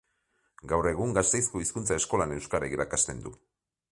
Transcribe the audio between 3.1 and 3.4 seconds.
du.